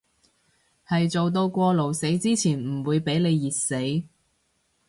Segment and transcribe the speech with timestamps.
[0.87, 4.03] 喺做到過勞死之前唔會畀你熱死